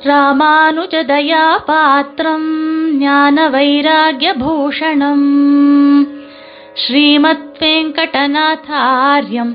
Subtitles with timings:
[0.00, 2.48] ராமானுஜதயா பாத்திரம்
[2.98, 5.26] ஞான வைராகியபூஷணம்
[6.76, 9.52] ஸ்ரீமத் வெங்கடநாதாரியம்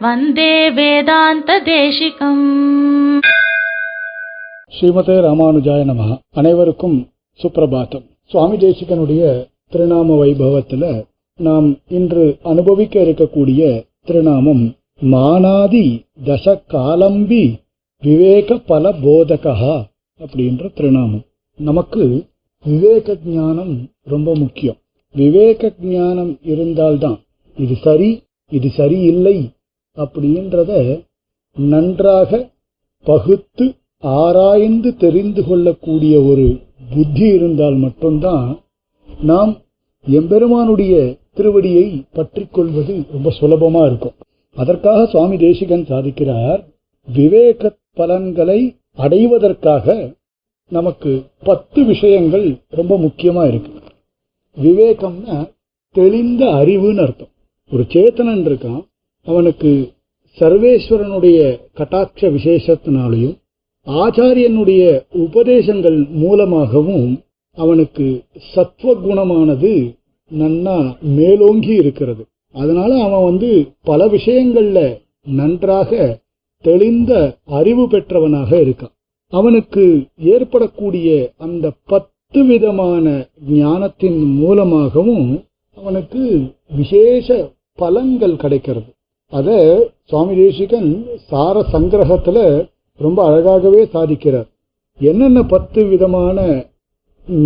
[0.00, 2.44] வந்தே வேதாந்த தேசிகம்
[4.72, 6.04] ஸ்ரீமதே ராமானுஜாய நம
[6.34, 6.96] அனைவருக்கும்
[7.40, 9.22] சுப்பிரபாத்தம் சுவாமி தேசிகனுடைய
[9.72, 10.84] திருநாம வைபவத்துல
[11.38, 13.60] நாம் இன்று அனுபவிக்க இருக்கக்கூடிய
[14.08, 14.64] திருநாமம்
[15.06, 15.86] மானாதி
[16.26, 17.44] தச காலம்பி
[18.04, 19.74] விவேக பல போதகா
[20.20, 21.24] அப்படின்ற திருநாமம்.
[21.58, 22.04] நமக்கு
[22.64, 23.74] விவேக ஞானம்
[24.12, 24.78] ரொம்ப முக்கியம்.
[25.14, 27.18] விவேக ஞானம் இருந்தால்தான்
[27.58, 28.10] இது சரி
[28.50, 29.36] இது சரியில்லை
[29.96, 30.72] அப்படின்றத
[31.56, 32.30] நன்றாக
[33.06, 33.66] பகுத்து
[34.02, 36.46] ஆராய்ந்து தெரிந்து கொள்ளக்கூடிய ஒரு
[36.94, 38.48] புத்தி இருந்தால் மட்டும்தான்
[39.30, 39.52] நாம்
[40.06, 40.94] எம்பெருமானுடைய
[41.36, 41.86] திருவடியை
[42.18, 44.16] பற்றி கொள்வது ரொம்ப சுலபமா இருக்கும்.
[44.56, 46.60] அதற்காக சுவாமி தேசிகன் சாதிக்கிறார்
[47.08, 50.14] விவேக பலன்களை அடைவதற்காக
[50.68, 53.72] நமக்கு பத்து விஷயங்கள் ரொம்ப முக்கியமா இருக்கு.
[54.62, 55.52] விவேகம்னா
[55.90, 57.32] தெளிந்த அறிவுன்னு அர்த்தம்.
[57.72, 58.82] ஒரு சேத்தனன் இருக்கான்
[59.24, 59.92] அவனுக்கு
[60.38, 63.36] சர்வேஸ்வரனுடைய கட்டாட்ச விசேஷத்தினாலையும்
[63.86, 64.82] ஆச்சாரியனுடைய
[65.12, 67.20] உபதேசங்கள் மூலமாகவும்
[67.56, 69.72] அவனுக்கு சத்துவகுணமானது
[70.38, 72.26] நன்னா மேலோங்கி இருக்கிறது.
[72.52, 76.18] அதனால அவன் வந்து பல விஷயங்கள்ல நன்றாக
[76.66, 77.12] தெளிந்த
[77.58, 78.94] அறிவு பெற்றவனாக இருக்கான்.
[79.32, 79.84] அவனுக்கு
[80.32, 81.08] ஏற்படக்கூடிய
[81.44, 83.06] அந்த பத்து விதமான
[83.60, 85.26] ஞானத்தின் மூலமாகவும்
[85.78, 86.22] அவனுக்கு
[86.76, 87.28] விசேஷ
[87.78, 88.90] பலன்கள் கிடைக்கிறது.
[89.32, 89.48] அத
[90.10, 90.90] சுவாமி தேசிகன்
[91.30, 92.38] சார சங்கிரகத்துல
[93.00, 94.48] ரொம்ப அழகாகவே சாதிக்கிறார்.
[95.00, 96.38] என்னென்ன பத்து விதமான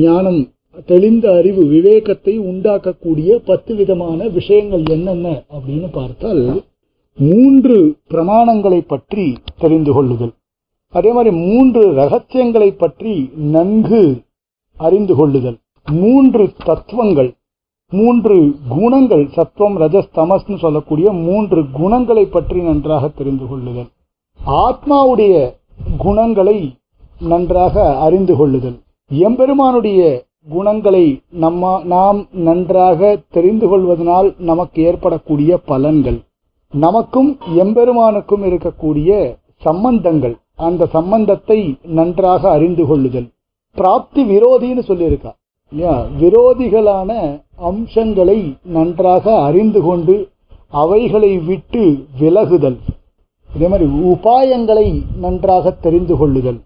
[0.05, 0.41] ஞானம்
[0.87, 6.43] தெளிந்த அறிவு விவேகத்தை உண்டாக்கக்கூடிய பத்து விதமான விஷயங்கள் என்னென்ன அப்படின்னு பார்த்தால்
[7.19, 10.33] மூன்று பிரமாணங்களை பற்றி தெரிந்து கொள்ளுதல்.
[10.91, 14.21] அதே மாதிரி மூன்று ரகசியங்களை பற்றி நன்கு
[14.77, 15.59] அறிந்து கொள்ளுதல்.
[15.93, 17.33] மூன்று தத்துவங்கள்
[17.91, 23.89] மூன்று குணங்கள் சத்துவம் ரஜஸ் தமஸ்னு சொல்லக்கூடிய மூன்று குணங்களை பற்றி நன்றாக தெரிந்து கொள்ளுதல்.
[24.47, 25.35] ஆத்மாவுடைய
[25.99, 26.75] குணங்களை
[27.21, 28.79] நன்றாக அறிந்து கொள்ளுதல்.
[29.11, 36.19] எம்பெருமானுடைய குணங்களை நம்ம நாம் நன்றாக தெரிந்து கொள்வதனால் நமக்கு ஏற்படக்கூடிய பலன்கள்.
[36.73, 43.29] நமக்கும் எம்பெருமானுக்கும் இருக்கக்கூடிய சம்பந்தங்கள் அந்த சம்பந்தத்தை நன்றாக அறிந்து கொள்ளுதல்.
[43.75, 45.35] பிராப்தி விரோதின்னு சொல்லியிருக்கா.
[45.71, 46.05] இல்லையா?
[46.21, 50.29] விரோதிகளான அம்சங்களை நன்றாக அறிந்து கொண்டு
[50.69, 52.77] அவைகளை விட்டு விலகுதல்.
[53.55, 56.61] இதே மாதிரி உபாயங்களை நன்றாக தெரிந்து கொள்ளுதல்.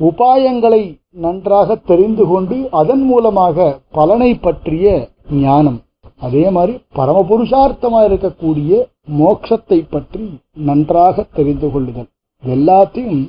[0.00, 5.80] உபாயங்களை நன்றாக தெரிந்து கொண்டு அதன் மூலமாக பலனை பற்றிய ஞானம்.
[6.18, 12.10] அதே மாதிரி பரமபுருஷார்த்தமாக இருக்கக்கூடிய மோட்சத்தை பற்றி நன்றாக தெரிந்து கொள்ளுதல்.
[12.42, 13.22] எல்லாத்தையும்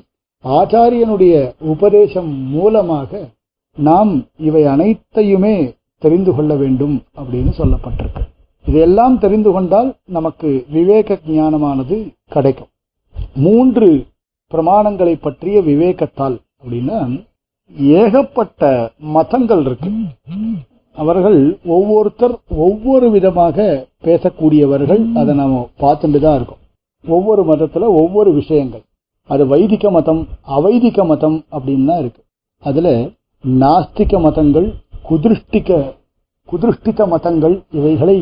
[0.43, 3.29] ஆச்சாரியனுடைய உபதேசம் மூலமாக
[3.77, 8.23] நாம் இவை அனைத்தையுமே தெரிந்து கொள்ள வேண்டும் அப்படின்னு சொல்லப்பட்டிருக்கு.
[8.65, 12.71] இதையெல்லாம் தெரிந்து கொண்டால் நமக்கு விவேக ஞானமானது கிடைக்கும்.
[13.35, 14.05] மூன்று
[14.51, 17.25] பிரமாணங்களை பற்றிய விவேகத்தால் அப்படின்னா
[17.77, 19.91] ஏகப்பட்ட மதங்கள் இருக்கு.
[21.01, 21.39] அவர்கள்
[21.75, 22.35] ஒவ்வொருத்தர்
[22.65, 23.57] ஒவ்வொரு விதமாக
[24.05, 25.01] பேசக்கூடியவர்கள்.
[25.19, 26.61] அதை நாம் பார்த்துட்டு தான் இருக்கோம்.
[27.05, 28.83] ஒவ்வொரு மதத்தில் ஒவ்வொரு விஷயங்கள்.
[29.29, 30.21] அது வைதிக மதம்
[30.57, 32.21] அவைதிக மதம் அப்படின்னு தான் இருக்கு.
[32.63, 32.93] அதில்
[33.43, 34.67] நாஸ்திக மதங்கள்
[35.09, 35.79] குதிருஷ்டிக
[36.49, 38.17] குதிருஷ்டித மதங்கள் இவைகளை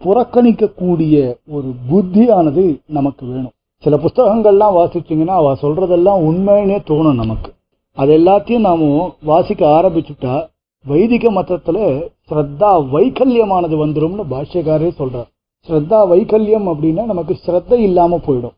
[0.00, 1.16] புறக்கணிக்கக்கூடிய
[1.56, 2.64] ஒரு புத்தியானது
[2.96, 3.54] நமக்கு வேணும்.
[3.84, 7.50] சில புஸ்தகங்கள்லாம் வாசிச்சிங்கன்னா அவ சொல்றதெல்லாம் உண்மைன்னே தோணும் நமக்கு.
[7.98, 8.84] அது எல்லாத்தையும் நாம்
[9.30, 10.34] வாசிக்க ஆரம்பிச்சுட்டா
[10.90, 11.84] வைதிக மதத்தில்
[12.28, 15.28] ஸ்ரத்தா வைக்கல்யமானது வந்துடும்னு பாஷ்யக்காரே சொல்கிறார்
[15.68, 18.56] ஸ்ரத்தா வைக்கல்யம் அப்படின்னா நமக்கு ஸ்ரத்த இல்லாமல் போயிடும்.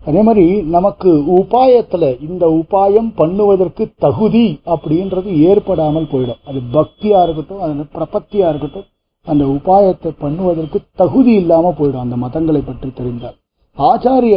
[0.00, 6.40] அதே மாதிரி நமக்கு உபாயத்தில் இந்த உபாயம் பண்ணுவதற்கு தகுதி அப்படின்றது ஏற்படாமல் போயிடும்.
[6.48, 8.88] அது பக்தியாக இருக்கட்டும் அது பிரபத்தியாக இருக்கட்டும்
[9.26, 13.36] அந்த உபாயத்தை பண்ணுவதற்கு தகுதி இல்லாமல் போயிடும் அந்த மதங்களை பற்றி தெரிந்தால்.
[13.76, 14.36] ஆச்சாரிய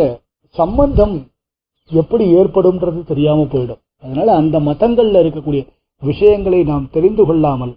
[0.56, 1.16] சம்பந்தம்
[1.92, 3.82] எப்படி ஏற்படும்ன்றது தெரியாமல் போயிடும்.
[4.04, 5.64] அதனால அந்த மதங்களில் இருக்கக்கூடிய
[6.02, 7.74] விஷயங்களை நாம் தெரிந்து கொள்ளாமல்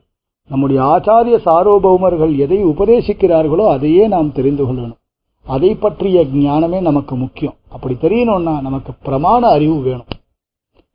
[0.50, 4.98] நம்முடைய ஆச்சாரிய சாரோபௌமர்கள் எதை உபதேசிக்கிறார்களோ அதையே நாம் தெரிந்து கொள்ளணும்.
[5.46, 7.56] அதை பற்றிய ஞானமே நமக்கு முக்கியம்.
[7.68, 10.10] அப்படி தெரியணும்னா நமக்கு பிரமாண அறிவு வேணும்.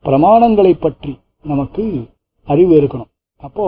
[0.04, 1.84] பிரமாணங்களை பற்றி நமக்கு
[2.48, 3.10] அறிவு இருக்கணும்.
[3.36, 3.66] அப்போ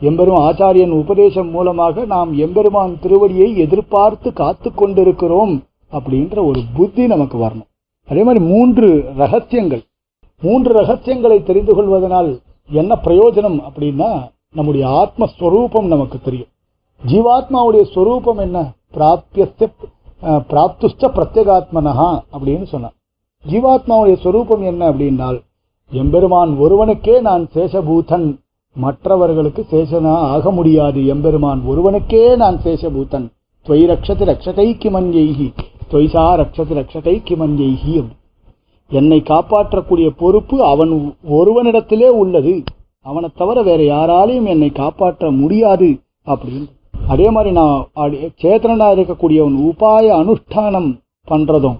[0.00, 5.54] எம்பெரும் ஆச்சாரியன் உபதேசம் மூலமாக நாம் எம்பெருமான் திருவடியை எதிர்பார்த்து காத்து கொண்டிருக்கிறோம்
[5.92, 7.68] அப்படின்ற ஒரு புத்தி நமக்கு வரணும்.
[8.08, 9.82] அதே மாதிரி மூன்று ரகசியங்கள்.
[10.42, 12.30] மூன்று ரகசியங்களை தெரிந்து கொள்வதனால்
[12.70, 14.10] என்ன பிரயோஜனம் அப்படின்னா
[14.54, 16.50] நம்முடைய ஆத்மஸ்வரூபம் நமக்கு தெரியும்.
[17.02, 18.58] ஜீவாத்மாவுடைய ஸ்வரூபம் என்ன?
[18.96, 19.68] பிராப்தியஸ்த
[20.50, 22.94] பிராப்துஷ்ட பிரத்யேகாத்மனஹா அப்படின்னு சொன்னான்.
[23.44, 25.38] ஜீவாத்மாவுடைய ஸ்வரூபம் என்ன அப்படின்னால்
[25.90, 28.26] எம்பெருமான் ஒருவனுக்கே நான் சேஷபூதன்
[28.76, 31.06] மற்றவர்களுக்கு சேஷனா ஆக முடியாது.
[31.06, 33.26] எம்பெருமான் ஒருவனுக்கே நான் சேஷபூதன்.
[33.66, 35.48] துவை ரக்ஷத்து ரக்ஷகை கிமன்யைகி
[35.90, 37.94] துவைசா ரக்ஷத்து ரக்ஷகை கிமன்யைகி
[38.88, 42.64] என்னை காப்பாற்றக்கூடிய பொறுப்பு அவன் ஒருவனிடத்திலே உள்ளது.
[43.02, 46.66] அவனை தவிர வேற யாராலையும் என்னை காப்பாற்ற முடியாது அப்படின்னு.
[47.08, 48.32] அதே மாதிரி நான் அடி-
[48.94, 51.78] இருக்கக்கூடியவன் உபாய அனுஷ்டானம் பண்றதும்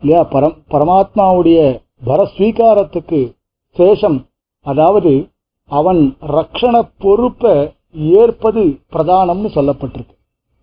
[0.00, 0.28] இல்லையா?
[0.28, 3.34] பரம் பரமாத்மாவுடைய பரஸ்வீகாரத்துக்கு
[3.78, 4.24] சேஷம்.
[4.60, 5.28] அதாவது
[5.66, 8.62] அவன் ரக்ஷண பொறுப்பை ஏற்பது
[8.92, 10.16] பிரதானம்னு சொல்லப்பட்டிருக்கு.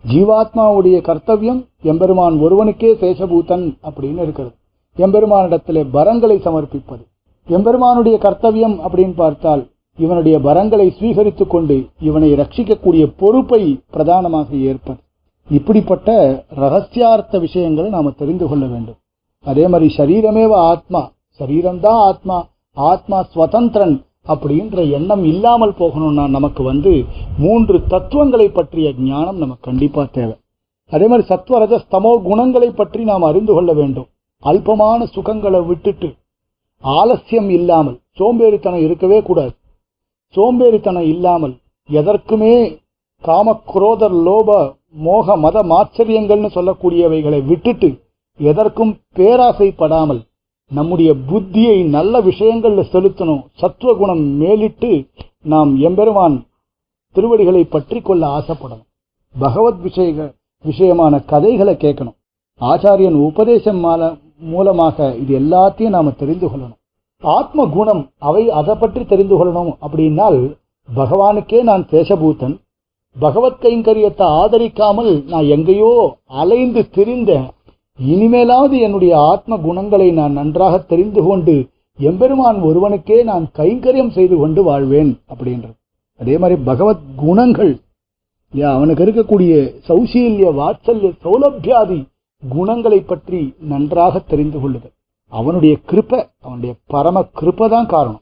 [0.08, 4.56] ஜீவாத்மாவுடைய கர்த்தவியம் எம்பெருமான் ஒருவனுக்கே சேஷபூதன் அப்படின்னு இருக்கிறது.
[4.97, 7.03] எம்பெருமானிடத்திலே வரங்களை சமர்ப்பிப்பது.
[7.47, 9.63] எம்பெருமானுடைய கர்த்தவியம் அப்படின்னு பார்த்தால்
[9.97, 13.62] இவனுடைய வரங்களை ஸ்வீகரித்துக் கொண்டு இவனை ரட்சிக்கக்கூடிய பொறுப்பை
[13.92, 15.00] பிரதானமாக ஏற்பது.
[15.50, 16.09] இப்படிப்பட்ட
[16.62, 18.97] ரகசியார்த்த விஷயங்களை நாம தெரிந்து கொள்ள வேண்டும்.
[19.45, 21.01] அதே மாதிரி சரீரமேவ ஆத்மா
[21.39, 22.38] சரீரம்தான் ஆத்மா
[22.77, 23.95] ஆத்மா ஸ்வதந்திரன்
[24.27, 26.92] அப்படின்ற எண்ணம் இல்லாமல் போகணும்னா நமக்கு வந்து
[27.38, 30.36] மூன்று தத்துவங்களை பற்றிய ஞானம் நமக்கு கண்டிப்பா தேவை.
[30.92, 34.07] அதே மாதிரி சத்வரஜ ஸ்தமோ குணங்களை பற்றி நாம் அறிந்து கொள்ள வேண்டும்.
[34.45, 36.13] அல்பமான சுகங்களை விட்டுட்டு
[36.83, 39.56] ஆலசியம் இல்லாமல் சோம்பேறித்தனம் இருக்கவே கூடாது.
[40.36, 41.57] சோம்பேறித்தனம் இல்லாமல்
[41.92, 42.77] எதற்குமே
[43.21, 48.00] காம குரோதர் லோப மோக மத மாச்சரியங்கள்னு சொல்லக்கூடியவைகளை விட்டுட்டு
[48.38, 50.21] எதற்கும் பேராசைப்படாமல்
[50.69, 53.45] நம்முடைய புத்தியை நல்ல விஷயங்கள்ல செலுத்தணும்.
[53.53, 55.07] சத்துவகுணம் மேலிட்டு
[55.42, 56.45] நாம் எம்பெருமான்
[57.12, 58.83] திருவடிகளை பற்றி கொள்ள ஆசைப்படணும்.
[59.39, 60.33] பகவத் விஷய
[60.63, 62.15] விஷயமான கதைகளை கேட்கணும்.
[62.59, 66.80] ஆச்சாரியன் உபதேசம் மால- மூலமாக இது எல்லாத்தையும் நாம் தெரிந்து கொள்ளணும்.
[67.21, 70.39] ஆத்ம குணம் அவை அதை பற்றி தெரிந்து கொள்ளணும் அப்படின்னால்
[70.89, 72.56] பகவானுக்கே நான் தேசபூத்தன்.
[73.15, 75.92] பகவத் கைங்கரியத்தை ஆதரிக்காமல் நான் எங்கேயோ
[76.42, 77.47] அலைந்து திரிந்தேன்.
[78.00, 81.56] இனிமேலாவது என்னுடைய ஆத்ம குணங்களை நான் நன்றாக தெரிந்து கொண்டு
[82.00, 85.75] எம்பெருமான் ஒருவனுக்கே நான் கைங்கரியம் செய்து கொண்டு வாழ்வேன் அப்படின்றது.
[86.19, 87.74] அதே மாதிரி பகவத் குணங்கள்
[88.74, 89.53] அவனுக்கு இருக்கக்கூடிய
[89.88, 92.00] சௌசீல்ய வாத்சல்ய சௌலபியாதி
[92.50, 94.94] குணங்களை பற்றி நன்றாக தெரிந்து கொள்ளுதல்.
[95.27, 98.21] அவனுடைய கிருப்ப அவனுடைய பரம கிருப்பதான் காரணம்.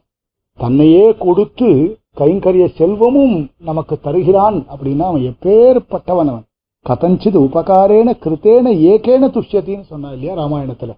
[0.58, 6.44] தன்னையே கொடுத்து கைங்கரிய செல்வமும் நமக்கு தருகிறான் அப்படின்னா அவன் எப்பேற்பட்டவன் அவன்.
[6.86, 10.92] கதஞ்சித் உபகாரேன கிருத்தேன ஏகேன துஷ்யத்தின்னு சொன்னா இல்லையா ராமாயணத்துல.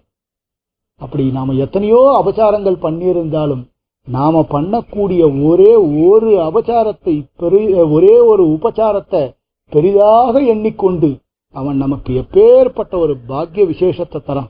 [1.01, 3.63] அப்படி நாம எத்தனையோ அபச்சாரங்கள் பண்ணியிருந்தாலும்
[4.07, 5.71] நாம பண்ணக்கூடிய ஒரே
[6.09, 9.35] ஒரு அபச்சாரத்தை பெரிய ஒரே ஒரு உபச்சாரத்தை
[9.71, 11.09] பெரிதாக எண்ணிக்கொண்டு
[11.55, 14.49] அவன் நமக்கு எப்பேற்பட்ட ஒரு பாக்கிய விசேஷத்தை தரான்.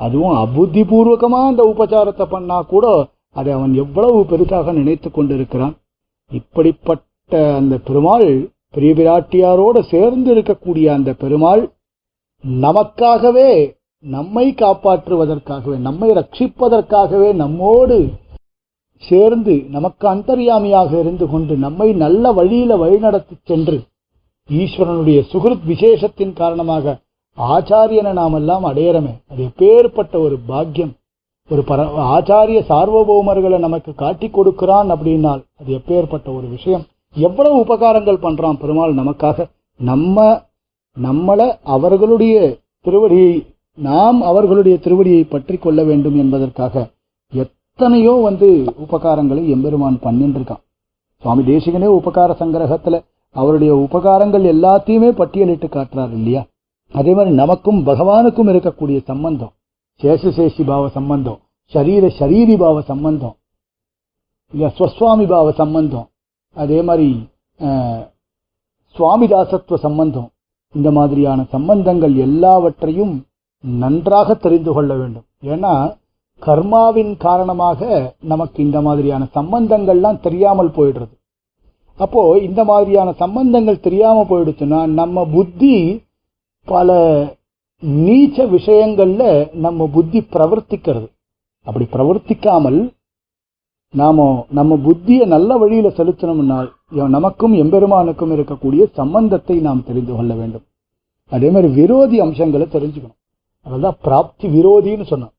[0.00, 2.86] அதுவும் அபுத்திபூர்வகமாக அந்த உபச்சாரத்தை பண்ணா கூட
[3.36, 5.74] அதை அவன் எவ்வளவு பெரிதாக நினைத்து கொண்டிருக்கிறான்.
[6.30, 8.26] இப்படிப்பட்ட அந்த பெருமாள்
[8.74, 11.62] பெரிய பிராட்டியாரோடு சேர்ந்து இருக்கக்கூடிய அந்த பெருமாள்
[12.44, 13.50] நமக்காகவே
[14.04, 17.98] நம்மை காப்பாற்றுவதற்காகவே நம்மை ரட்சிப்பதற்காகவே நம்மோடு
[19.02, 23.78] சேர்ந்து நமக்கு அந்தர்யாமியாக இருந்து கொண்டு நம்மை நல்ல வழியில வழிநடத்தி சென்று
[24.48, 27.00] ஈஸ்வரனுடைய சுகிருத் விசேஷத்தின் காரணமாக
[27.38, 28.82] ஆச்சாரியனை நாம் எல்லாம் அது
[29.36, 30.92] எப்பேற்பட்ட ஒரு பாக்கியம்.
[31.48, 31.80] ஒரு பர
[32.14, 36.84] ஆச்சாரிய சார்வபௌமர்களை நமக்கு காட்டி கொடுக்கிறான் அப்படின்னால் அது எப்பேற்பட்ட ஒரு விஷயம்.
[37.14, 39.46] எவ்வளவு உபகாரங்கள் பண்றான் பெருமாள் நமக்காக.
[39.76, 40.42] நம்ம
[41.00, 46.90] நம்மள அவர்களுடைய திருவடியை நாம் அவர்களுடைய திருவடியை பற்றி கொள்ள வேண்டும் என்பதற்காக
[47.32, 50.62] எத்தனையோ வந்து உபகாரங்களை எம்பெருமான் பண்ணிட்டு இருக்கான்
[51.22, 53.00] சுவாமி தேசிகனே உபகார சங்கிரகத்துல
[53.36, 56.42] அவருடைய உபகாரங்கள் எல்லாத்தையுமே பட்டியலிட்டு காட்டுறாரு இல்லையா?
[56.92, 59.52] அதே மாதிரி நமக்கும் பகவானுக்கும் இருக்கக்கூடிய சம்பந்தம்
[60.00, 61.38] சேஷசேஷி பாவ சம்பந்தம்
[61.72, 63.36] சரீர சரீரி பாவ சம்பந்தம்
[64.52, 64.70] இல்லையா?
[64.78, 66.06] ஸ்வஸ்வாமி பாவ சம்பந்தம்
[66.56, 67.08] அதே மாதிரி
[68.96, 70.28] சுவாமிதாசத்துவ சம்பந்தம்
[70.74, 73.14] இந்த மாதிரியான சம்பந்தங்கள் எல்லாவற்றையும்
[73.64, 75.26] நன்றாக தெரிந்து கொள்ள வேண்டும்.
[75.52, 75.72] ஏன்னா
[76.42, 77.80] கர்மாவின் காரணமாக
[78.32, 81.14] நமக்கு இந்த மாதிரியான சம்பந்தங்கள்லாம் தெரியாமல் போயிடுறது.
[81.96, 86.02] அப்போ இந்த மாதிரியான சம்பந்தங்கள் தெரியாம போயிடுச்சுன்னா நம்ம புத்தி
[86.64, 86.96] பல
[87.82, 91.08] நீச்ச விஷயங்கள்ல நம்ம புத்தி பிரவர்த்திக்கிறது.
[91.62, 92.92] அப்படி பிரவர்த்திக்காமல்
[93.90, 96.68] நாம நம்ம புத்தியை நல்ல வழியில செலுத்தினோம்னால்
[97.08, 100.64] நமக்கும் எம்பெருமானுக்கும் இருக்கக்கூடிய சம்பந்தத்தை நாம் தெரிந்து கொள்ள வேண்டும்.
[101.28, 103.18] அதே மாதிரி விரோதி அம்சங்களை தெரிஞ்சுக்கணும்.
[103.66, 105.32] அதான் பிராப்தி விரோதின்னு சொன்னான்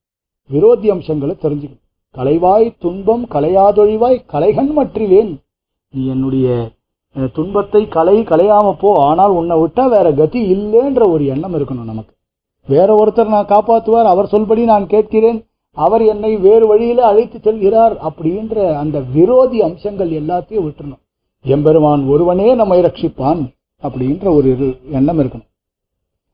[0.50, 1.82] விரோதி அம்சங்களை தெரிஞ்சுக்கணும்.
[2.14, 5.32] கலைவாய் துன்பம் கலையாதொழிவாய் கலைகண் மற்றிலேன்.
[5.94, 6.48] நீ என்னுடைய
[7.36, 8.90] துன்பத்தை கலை கலையாம போ.
[9.08, 12.12] ஆனால் உன்னை விட்டா வேற கதி இல்லைன்ற ஒரு எண்ணம் இருக்கணும் நமக்கு.
[12.68, 15.38] வேற ஒருத்தர் நான் காப்பாற்றுவார் அவர் சொல்படி நான் கேட்கிறேன்.
[15.76, 21.02] அவர் என்னை வேறு வழியில அழைத்து செல்கிறார் அப்படின்ற அந்த விரோதி அம்சங்கள் எல்லாத்தையும் விட்டுறணும்.
[21.44, 23.42] எம்பெருமான் ஒருவனே நம்மை ரட்சிப்பான்
[23.82, 24.50] அப்படின்ற ஒரு
[24.98, 25.50] எண்ணம் இருக்கணும்.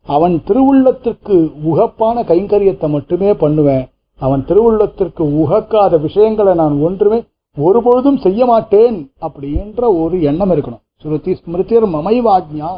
[0.07, 1.37] அவன் திருவுள்ளத்திற்கு
[1.71, 3.85] உகப்பான கைங்கரியத்தை மட்டுமே பண்ணுவேன்.
[4.21, 7.19] அவன் திருவுள்ளத்திற்கு உகக்காத விஷயங்களை நான் ஒன்றுமே
[7.57, 10.83] ஒருபொழுதும் செய்ய மாட்டேன் அப்படின்ற ஒரு எண்ணம் இருக்கணும்.
[11.03, 12.71] ஸ்ருதி ஸ்மிருதிர் மமைவாக்ஞா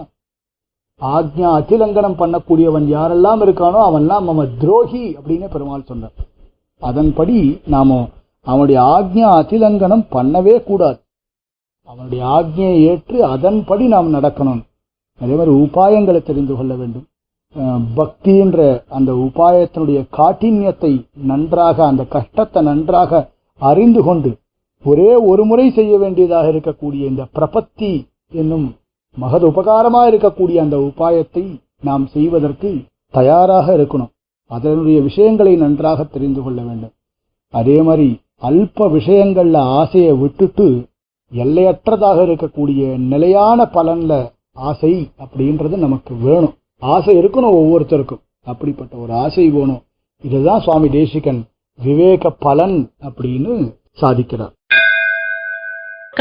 [1.01, 6.17] ஆக்ஞா அதிலங்கனம் பண்ணக்கூடியவன் யாரெல்லாம் இருக்கானோ அவன்லாம் மம துரோகி அப்படின்னு பெருமாள் சொன்னார்.
[6.83, 7.39] அதன்படி
[7.75, 8.01] நாம
[8.47, 10.99] அவனுடைய ஆக்ஞா அதிலங்கனம் பண்ணவே கூடாது.
[11.89, 14.63] அவனுடைய ஆக்ஞையை ஏற்று அதன்படி நாம் நடக்கணும்.
[15.21, 17.07] அதே மாதிரி உபாயங்களை தெரிந்து கொள்ள வேண்டும்.
[17.99, 18.59] பக்தின்ற
[18.97, 20.93] அந்த உபாயத்தினுடைய காட்டின்யத்தை
[21.31, 23.21] நன்றாக அந்த கஷ்டத்தை நன்றாக
[23.61, 24.31] அறிந்து கொண்டு
[24.85, 28.75] ஒரே ஒரு முறை செய்ய வேண்டியதாக இருக்கக்கூடிய இந்த பிரபத்தி என்னும்
[29.21, 34.11] மகது உபகாரமாக இருக்கக்கூடிய அந்த உபாயத்தை நாம் செய்வதற்கு தயாராக இருக்கணும்.
[34.47, 36.91] அதனுடைய விஷயங்களை நன்றாக தெரிந்து கொள்ள வேண்டும்.
[37.51, 40.87] அதே மாதிரி அல்ப விஷயங்கள்ல ஆசையை விட்டுட்டு
[41.35, 46.55] எல்லையற்றதாக இருக்கக்கூடிய நிலையான பலன்ல ஆசை அப்படின்றது நமக்கு வேணும்.
[46.79, 48.21] ஆசை இருக்கணும் ஒவ்வொருத்தருக்கும்.
[48.45, 49.83] அப்படிப்பட்ட ஒரு ஆசை வேணும்.
[50.23, 51.45] இதுதான் சுவாமி தேசிகன்
[51.83, 54.53] விவேக பலன் அப்படின்னு சாதிக்கிறார்.